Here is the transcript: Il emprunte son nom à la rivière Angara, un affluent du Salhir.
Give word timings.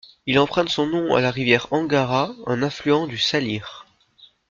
Il 0.25 0.39
emprunte 0.39 0.69
son 0.69 0.87
nom 0.87 1.13
à 1.13 1.21
la 1.21 1.29
rivière 1.29 1.67
Angara, 1.71 2.33
un 2.47 2.63
affluent 2.63 3.05
du 3.05 3.19
Salhir. 3.19 3.85